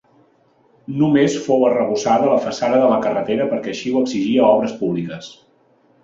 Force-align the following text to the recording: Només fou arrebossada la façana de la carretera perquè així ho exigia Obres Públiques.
Només 1.01 1.33
fou 1.47 1.65
arrebossada 1.67 2.31
la 2.31 2.39
façana 2.45 2.79
de 2.83 2.87
la 2.93 2.97
carretera 3.03 3.47
perquè 3.51 3.73
així 3.73 3.93
ho 3.93 4.01
exigia 4.07 4.47
Obres 4.55 4.73
Públiques. 4.79 5.29